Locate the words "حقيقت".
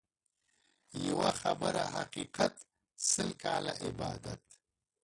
1.95-2.53